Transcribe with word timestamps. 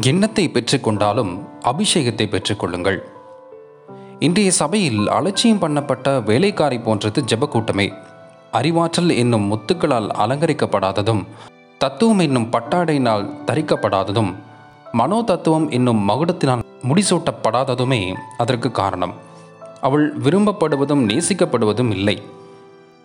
எண்ணத்தை 0.00 0.50
பெற்றுக்கொண்டாலும் 0.52 1.46
அபிஷேகத்தை 1.64 2.26
பெற்றுக்கொள்ளுங்கள். 2.28 2.98
இன்றைய 4.18 4.50
சபையில் 4.50 5.08
அலட்சியம் 5.08 5.58
பண்ணப்பட்ட 5.58 6.22
வேலைக்காரி 6.22 6.78
போன்றது 6.78 7.22
ஜெபக்கூட்டமே. 7.22 7.92
அறிவாற்றல் 8.52 9.16
என்னும் 9.16 9.52
முத்துக்களால் 9.52 10.08
அலங்கரிக்கப்படாததும் 10.08 11.24
தத்துவம் 11.78 12.18
என்னும் 12.18 12.50
பட்டாடையினால் 12.50 13.30
தரிக்கப்படாததும் 13.46 14.34
மனோ 14.92 15.22
தத்துவம் 15.22 15.70
என்னும் 15.70 16.08
மகுடத்தினால் 16.08 16.62
முடிசூட்டப்படாததுமே 16.82 18.14
அதற்கு 18.38 18.70
காரணம். 18.70 19.14
அவள் 19.80 20.16
விரும்பப்படுவதும் 20.16 21.08
நேசிக்கப்படுவதும் 21.08 21.90
இல்லை. 21.90 22.22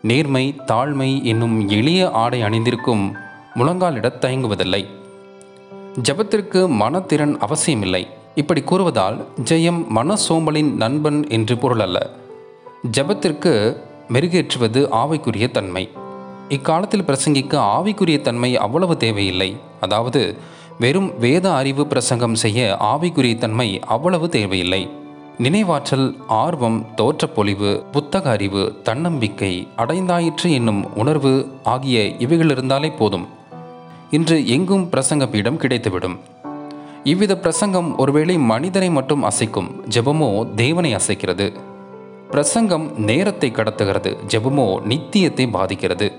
நேர்மை 0.01 0.61
தாழ்மை 0.67 1.23
என்னும் 1.23 1.69
எளிய 1.69 2.11
ஆடை 2.11 2.41
அணிந்திருக்கும் 2.41 3.15
முழங்காலிடத் 3.55 4.25
தயங்குவதில்லை. 4.25 4.99
ஜபத்திற்கு 5.97 6.67
மனத்திறன் 6.67 7.37
அவசியமில்லை. 7.37 8.07
இப்படி 8.35 8.61
கூறுவதால் 8.61 9.25
ஜெயம் 9.43 9.87
மன 9.87 10.15
சோம்பலின் 10.29 10.73
நண்பன் 10.73 11.29
என்று 11.29 11.57
பொருள் 11.57 11.79
அல்ல. 11.79 12.09
ஜபத்திற்கு 12.97 13.77
மெருகேற்றுவது 14.13 14.87
ஆவைக்குரிய 14.91 15.51
தன்மை. 15.51 15.89
இக்காலத்தில் 16.49 17.03
பிரசங்கிக்க 17.03 17.53
ஆவிக்குரிய 17.57 18.21
தன்மை 18.21 18.57
அவ்வளவு 18.57 18.97
தேவையில்லை. 18.97 19.57
அதாவது 19.79 20.37
வெறும் 20.79 21.19
வேத 21.19 21.53
அறிவு 21.53 21.87
பிரசங்கம் 21.87 22.35
செய்ய 22.35 22.77
ஆவிக்குரிய 22.79 23.37
தன்மை 23.37 23.79
அவ்வளவு 23.79 24.29
தேவையில்லை. 24.29 24.89
நினைவாற்றல் 25.39 26.15
ஆர்வம் 26.27 26.85
தோற்றப்பொழிவு 26.95 27.83
புத்தக 27.91 28.29
அறிவு 28.29 28.79
தன்னம்பிக்கை 28.83 29.67
அடைந்தாயிற்று 29.77 30.49
என்னும் 30.49 30.95
உணர்வு 30.95 31.47
ஆகிய 31.63 32.03
இவைகள் 32.03 32.49
இருந்தாலே 32.49 32.89
போதும். 32.89 33.39
இன்று 34.15 34.47
எங்கும் 34.47 34.89
பிரசங்க 34.91 35.29
பீடம் 35.29 35.59
கிடைத்துவிடும். 35.59 36.15
இவ்வித 37.03 37.37
பிரசங்கம் 37.37 37.97
ஒருவேளை 37.97 38.37
மனிதனை 38.37 38.89
மட்டும் 38.89 39.23
அசைக்கும் 39.23 39.69
ஜெபமோ 39.89 40.53
தேவனை 40.55 40.95
அசைக்கிறது. 40.95 41.47
பிரசங்கம் 42.31 42.99
நேரத்தை 42.99 43.51
கடத்துகிறது 43.51 44.11
ஜெபமோ 44.27 44.79
நித்தியத்தை 44.85 45.45
பாதிக்கிறது. 45.51 46.11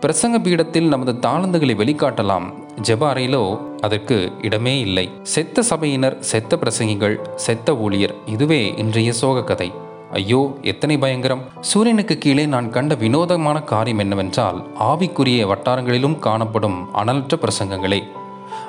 பிரசங்க 0.00 0.38
பீடத்தில் 0.38 0.88
நமது 0.88 1.12
தாளந்துகளை 1.12 1.76
வெளிக்காட்டலாம் 1.82 2.46
ஜெப 2.80 3.14
அறையிலோ 3.14 3.44
அதற்கு 3.80 4.32
இடமே 4.42 4.80
இல்லை. 4.80 5.08
செத்த 5.22 5.62
சபையினர் 5.62 6.16
செத்த 6.20 6.56
பிரசங்கிகள் 6.56 7.20
செத்த 7.34 7.76
ஊழியர் 7.76 8.14
இதுவே 8.26 8.74
இன்றைய 8.76 9.12
சோக 9.12 9.44
கதை 9.44 9.72
ஐயோ 10.12 10.58
எத்தனை 10.62 10.98
பயங்கரம். 10.98 11.42
சூரியனுக்கு 11.60 12.18
கீழே 12.18 12.46
நான் 12.46 12.70
கண்ட 12.70 12.94
வினோதமான 12.94 13.60
காரியம் 13.62 13.98
என்னவென்றால் 13.98 14.58
ஆவிக்குரிய 14.80 15.40
வட்டாரங்களிலும் 15.46 16.18
காணப்படும் 16.18 16.78
அனலற்ற 16.94 17.36
பிரசங்கங்களே. 17.44 18.00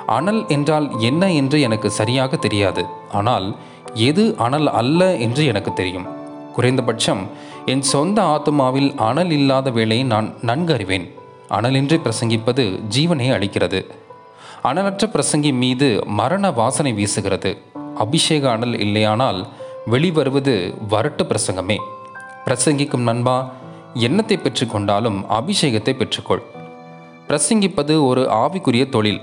அனல் 0.06 0.48
என்றால் 0.48 0.98
என்ன 1.00 1.32
என்று 1.32 1.60
எனக்கு 1.60 1.90
சரியாக 1.90 2.36
தெரியாது. 2.36 2.84
ஆனால் 3.12 3.56
எது 3.94 4.34
அனல் 4.38 4.68
அல்ல 4.80 5.16
என்று 5.16 5.44
எனக்கு 5.44 5.72
தெரியும். 5.72 6.06
குறைந்தபட்சம் 6.52 7.22
என் 7.66 7.82
சொந்த 7.82 8.22
ஆத்மாவில் 8.22 8.90
அனல் 8.98 9.30
இல்லாத 9.30 9.70
வேளையை 9.70 10.04
நான் 10.04 10.34
நன்கு 10.42 10.74
அறிவேன். 10.74 11.06
அனலின்றி 11.48 11.98
பிரசங்கிப்பது 12.04 12.64
ஜீவனை 12.96 13.28
அளிக்கிறது. 13.36 13.80
அனலற்ற 14.62 15.04
பிரசங்கி 15.14 15.52
மீது 15.52 16.00
மரண 16.06 16.50
வாசனை 16.50 16.92
வீசுகிறது. 16.92 17.56
அபிஷேக 17.94 18.50
அனல் 18.50 18.78
இல்லையானால் 18.78 19.46
வெளிவருவது 19.86 20.74
வரட்டு 20.90 21.20
பிரசங்கமே. 21.22 21.76
பிரசங்கிக்கும் 22.44 23.02
நண்பா 23.02 23.52
எண்ணத்தை 23.94 24.38
பெற்றுக்கொண்டாலும் 24.38 25.24
அபிஷேகத்தை 25.30 25.96
பெற்றுக்கொள். 25.96 26.42
பிரசங்கிப்பது 27.28 28.06
ஒரு 28.06 28.22
ஆவிக்குரிய 28.22 28.88
தொழில். 28.88 29.20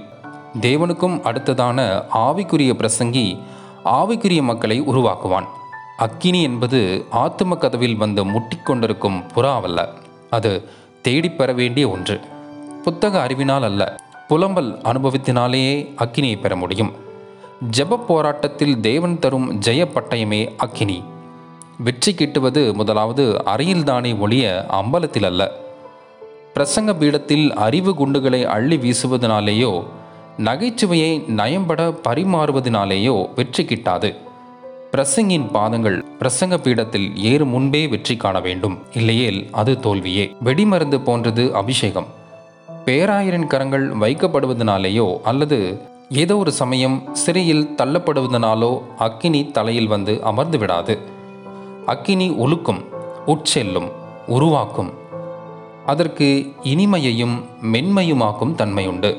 தேவனுக்கும் 0.62 1.20
அடுத்ததான 1.20 2.04
ஆவிக்குரிய 2.14 2.74
பிரசங்கி 2.74 3.40
ஆவிக்குரிய 3.86 4.42
மக்களை 4.42 4.82
உருவாக்குவான். 4.82 5.46
அக்கினி 5.98 6.42
என்பது 6.42 7.06
ஆத்தும 7.12 7.58
கதவில் 7.58 7.96
வந்து 7.96 8.26
முட்டிக்கொண்டிருக்கும் 8.26 9.24
புறாவல்ல 9.36 9.88
அது 10.30 10.70
தேடிப் 11.02 11.38
பெற 11.38 11.54
வேண்டிய 11.54 11.90
ஒன்று. 11.90 12.20
புத்தக 12.84 13.22
அறிவினால் 13.22 13.64
அல்ல. 13.64 13.96
புலம்பல் 14.30 14.78
அனுபவத்தினாலேயே 14.78 15.94
அக்கினியை 15.98 16.40
பெற 16.40 16.56
முடியும். 16.56 17.07
ஜப 17.66 17.98
போராட்டத்தில் 17.98 18.80
தேவன் 18.80 19.20
தரும் 19.20 19.60
ஜெய 19.60 19.86
பட்டயமே 19.86 20.56
அக்கினி. 20.58 21.04
வெற்றி 21.78 22.12
கிட்டுவது 22.12 22.74
முதலாவது 22.74 23.44
அறையில்தானே 23.46 24.20
ஒழிய 24.20 24.66
அம்பலத்தில் 24.70 25.26
அல்ல. 25.26 25.52
பிரசங்க 26.56 26.94
பீடத்தில் 27.00 27.54
அறிவு 27.54 27.96
குண்டுகளை 27.96 28.46
அள்ளி 28.46 28.78
வீசுவதனாலேயோ 28.78 29.84
நகைச்சுவையை 30.38 31.12
நயம்பட 31.30 31.96
பரிமாறுவதனாலேயோ 32.08 33.30
வெற்றி 33.36 33.64
கிட்டாது. 33.64 34.16
பிரசங்கின் 34.92 35.52
பாதங்கள் 35.52 36.06
பிரசங்க 36.20 36.58
பீடத்தில் 36.58 37.18
ஏறு 37.18 37.46
முன்பே 37.46 37.88
வெற்றி 37.88 38.18
காண 38.18 38.40
வேண்டும். 38.40 38.80
இல்லையேல் 38.94 39.48
அது 39.52 39.80
தோல்வியே. 39.80 40.36
வெடிமருந்து 40.44 41.04
போன்றது 41.04 41.56
அபிஷேகம். 41.56 42.08
பேராயரின் 42.86 43.48
கரங்கள் 43.48 43.98
வைக்கப்படுவதனாலேயோ 43.98 45.18
அல்லது 45.24 45.82
ஏதோ 46.10 46.38
ஒரு 46.38 46.52
சமயம் 46.52 47.04
சிறையில் 47.14 47.70
தள்ளப்படுவதனாலோ 47.78 48.82
அக்கினி 48.98 49.52
தலையில் 49.52 49.88
வந்து 49.88 50.24
அமர்ந்து 50.24 50.58
விடாது. 50.58 51.00
அக்கினி 51.86 52.30
ஒழுக்கும் 52.30 52.86
உட்செல்லும் 53.26 53.92
உருவாக்கும். 54.28 54.92
அதற்கு 55.86 56.54
இனிமையையும் 56.64 57.44
மென்மையுமாக்கும் 57.64 58.56
தன்மையுண்டு. 58.56 59.18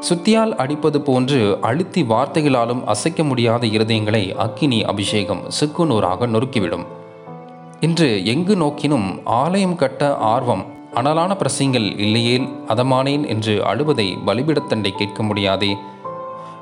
சுத்தியால் 0.00 0.50
அடிப்பது 0.50 1.00
போன்று 1.00 1.58
அழுத்தி 1.60 2.02
வார்த்தைகளாலும் 2.02 2.84
அசைக்க 2.84 3.24
முடியாத 3.24 3.66
இருதயங்களை 3.66 4.34
அக்கினி 4.34 4.84
அபிஷேகம் 4.84 5.42
சுக்குநூறாக 5.60 6.26
நொறுக்கிவிடும். 6.26 6.86
இன்று 7.80 8.26
எங்கு 8.26 8.56
நோக்கினும் 8.56 9.20
ஆலயம் 9.24 9.76
கட்ட 9.76 10.16
ஆர்வம் 10.16 10.64
அனலான 10.94 11.36
பிரசிங்கள் 11.36 11.98
இல்லையேல் 11.98 12.48
அதமானேன் 12.66 13.26
என்று 13.26 13.64
அழுவதை 13.64 14.18
பலிபிடத்தண்டை 14.26 14.94
கேட்க 14.94 15.22
முடியாதே. 15.22 15.76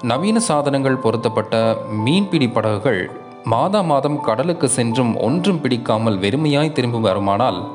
நவீன 0.03 0.41
சாதனங்கள் 0.41 0.97
பொருத்தப்பட்ட 0.97 1.77
மீன்பிடி 1.91 2.49
படகுகள் 2.49 3.11
மாதா 3.45 3.81
மாதம் 3.81 4.21
கடலுக்கு 4.21 4.69
சென்றும் 4.69 5.17
ஒன்றும் 5.17 5.61
பிடிக்காமல் 5.61 6.19
வெறுமையாய் 6.19 6.73
திரும்பி 6.73 7.09
வருமானால் 7.09 7.67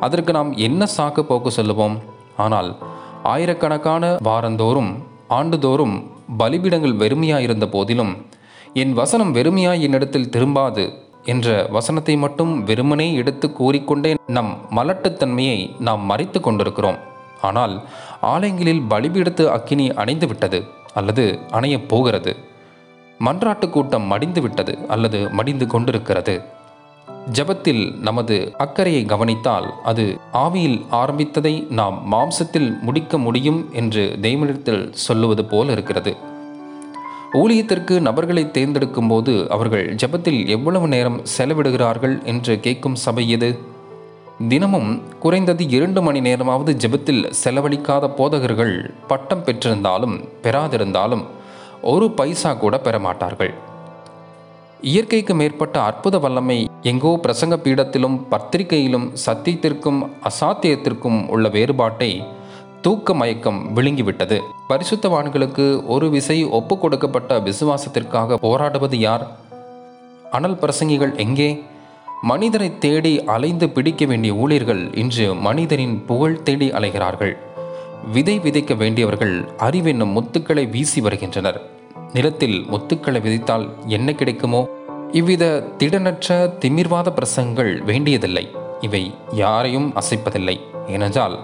அதற்கு 0.00 0.32
நாம் 0.32 0.52
என்ன 0.56 0.86
சாக்கு 0.96 1.22
போக்கு 1.22 1.50
சொல்லுவோம்? 1.50 1.98
ஆனால் 2.36 2.76
ஆயிரக்கணக்கான 3.22 4.18
வாரந்தோறும் 4.22 5.02
ஆண்டுதோறும் 5.28 6.10
பலிபீடங்கள் 6.38 6.96
வெறுமையாயிருந்த 6.96 7.66
போதிலும் 7.66 8.26
என் 8.72 8.92
வசனம் 8.92 9.34
வெறுமையாய் 9.34 9.80
என்னிடத்தில் 9.80 10.30
திரும்பாது 10.30 11.03
என்ற 11.24 11.66
வசனத்தை 11.70 12.16
மட்டும் 12.16 12.52
வெறுமனே 12.64 13.14
எடுத்து 13.14 13.52
கூறிக்கொண்டே 13.52 14.14
நம் 14.26 14.52
மலட்டுத்தன்மையை 14.70 15.58
நாம் 15.80 16.02
மறைத்து 16.04 16.40
கொண்டிருக்கிறோம். 16.40 16.98
ஆனால் 17.40 17.74
ஆலயங்களில் 18.20 18.82
பலிபீடத்து 18.90 19.46
அக்கினி 19.46 19.86
அணைந்து 19.92 20.26
விட்டது 20.26 20.60
அல்லது 20.94 21.38
அணையப் 21.50 21.88
போகிறது. 21.88 22.34
மன்றாட்டு 23.20 23.70
கூட்டம் 23.70 24.02
மடிந்து 24.02 24.40
விட்டது 24.40 24.78
அல்லது 24.88 25.30
மடிந்து 25.30 25.66
கொண்டிருக்கிறது. 25.66 26.34
ஜபத்தில் 27.32 27.82
நமது 27.98 28.36
அக்கறையை 28.56 29.02
கவனித்தால் 29.04 29.68
அது 29.84 30.04
ஆவியில் 30.32 30.78
ஆரம்பித்ததை 30.92 31.52
நாம் 31.70 31.96
மாம்சத்தில் 32.12 32.80
முடிக்க 32.80 33.18
முடியும் 33.18 33.60
என்று 33.72 34.04
தெய்வனிடத்தில் 34.20 34.84
சொல்லுவது 34.90 35.44
போல் 35.44 35.70
இருக்கிறது. 35.70 36.14
ஊழியத்திற்கு 37.34 38.00
நபர்களை 38.00 38.50
தேர்ந்தெடுக்கும் 38.50 39.08
போது 39.08 39.46
அவர்கள் 39.50 39.94
ஜபத்தில் 39.94 40.48
எவ்வளவு 40.48 40.88
நேரம் 40.88 41.22
செலவிடுகிறார்கள் 41.38 42.22
என்று 42.24 42.60
கேட்கும் 42.60 42.94
சபை 42.94 43.30
எது? 43.30 43.58
தினமும் 44.48 45.02
குறைந்தது 45.18 45.68
இரண்டு 45.68 46.02
மணி 46.02 46.20
நேரமாவது 46.20 46.72
ஜெபத்தில் 46.72 47.32
செலவழிக்காத 47.44 48.08
போதகர்கள் 48.08 48.74
பட்டம் 49.06 49.44
பெற்றிருந்தாலும் 49.44 50.24
பெறாதிருந்தாலும் 50.42 51.24
ஒரு 51.82 52.10
பைசா 52.10 52.52
கூட 52.54 52.78
பெற 52.78 52.98
மாட்டார்கள் 52.98 53.54
இயற்கைக்கு 54.80 55.34
மேற்பட்ட 55.34 55.82
அற்புத 55.82 56.18
வல்லமை 56.18 56.58
எங்கோ 56.82 57.20
பிரசங்க 57.22 57.56
பீடத்திலும் 57.56 58.26
பத்திரிகையிலும் 58.30 59.12
சத்தியத்திற்கும் 59.26 60.00
அசாத்தியத்திற்கும் 60.24 61.28
உள்ள 61.28 61.48
வேறுபாட்டை 61.48 62.10
தூக்க 62.84 63.14
மயக்கம் 63.14 63.76
விழுங்கிவிட்டது. 63.76 64.40
பரிசுத்தவான்களுக்கு 64.68 65.86
ஒரு 65.86 66.10
விசை 66.10 66.44
ஒப்பு 66.44 66.78
கொடுக்கப்பட்ட 66.78 67.40
விசுவாசத்திற்காக 67.40 68.34
போராடுவது 68.34 68.98
யார்? 68.98 69.36
அனல் 70.30 70.56
பிரசங்கிகள் 70.56 71.16
எங்கே? 71.16 71.62
மனிதரை 72.22 72.78
தேடி 72.78 73.24
அலைந்து 73.24 73.68
பிடிக்க 73.68 74.04
வேண்டிய 74.04 74.32
ஊழியர்கள் 74.32 74.94
இன்று 74.94 75.34
மனிதனின் 75.34 76.04
புகழ் 76.06 76.42
தேடி 76.42 76.68
அலைகிறார்கள். 76.70 77.36
விதை 78.12 78.38
விதைக்க 78.38 78.76
வேண்டியவர்கள் 78.76 79.48
அறிவென்னும் 79.58 80.16
முத்துக்களை 80.16 80.70
வீசி 80.70 81.00
வருகின்றனர். 81.00 81.70
நிலத்தில் 82.12 82.64
முத்துக்களை 82.70 83.20
விதைத்தால் 83.20 83.68
என்ன 83.86 84.12
கிடைக்குமோ? 84.12 84.68
இவ்வித 85.12 85.64
திடனற்ற 85.78 86.58
திமிர்வாத 86.58 87.12
பிரசங்கங்கள் 87.16 87.82
வேண்டியதில்லை. 87.82 88.50
இவை 88.80 89.14
யாரையும் 89.32 89.92
அசைப்பதில்லை. 89.94 90.60
ஏனென்றால் 90.88 91.38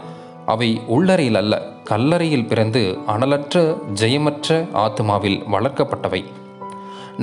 அவை 0.54 0.70
உள்ளறையில் 0.96 1.38
அல்ல 1.40 1.54
கல்லறையில் 1.90 2.48
பிறந்து 2.50 2.82
அனலற்ற 3.06 3.62
ஜெயமற்ற 4.00 4.58
ஆத்மாவில் 4.84 5.38
வளர்க்கப்பட்டவை. 5.54 6.22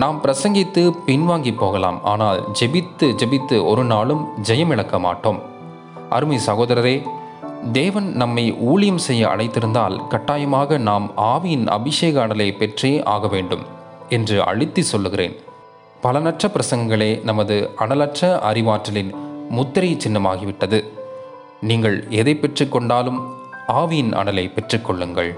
நாம் 0.02 0.18
பிரசங்கித்து 0.24 0.82
பின்வாங்கி 1.08 1.54
போகலாம் 1.58 2.00
ஆனால் 2.04 2.40
ஜெபித்து 2.60 3.08
ஜெபித்து 3.22 3.58
ஒரு 3.66 3.84
நாளும் 3.84 4.24
ஜெயம் 4.50 4.74
இழக்க 4.76 4.96
மாட்டோம். 5.06 5.40
அருமை 6.10 6.40
சகோதரரே 6.48 6.96
தேவன் 7.72 8.10
நம்மை 8.22 8.44
ஊழியம் 8.72 9.04
செய்ய 9.06 9.24
அழைத்திருந்தால் 9.28 9.96
கட்டாயமாக 10.08 10.78
நாம் 10.90 11.08
ஆவியின் 11.32 11.66
அபிஷேக 11.78 12.16
அடலை 12.26 12.50
பெற்றே 12.58 12.92
ஆக 13.14 13.28
வேண்டும் 13.28 13.64
என்று 14.10 14.38
அழுத்தி 14.50 14.84
சொல்லுகிறேன். 14.92 15.36
பலனற்ற 16.04 16.50
பிரசங்கங்களே 16.56 17.12
நமது 17.30 17.56
அனலற்ற 17.80 18.30
அறிவாற்றலின் 18.50 19.12
முத்திரை 19.50 19.92
சின்னமாகிவிட்டது. 20.04 20.80
நீங்கள் 21.62 22.06
எதை 22.10 22.36
பெற்றுக்கொண்டாலும் 22.36 23.20
ஆவியின் 23.68 24.12
அனலை 24.14 24.52
பெற்றுக்கொள்ளுங்கள். 24.54 25.36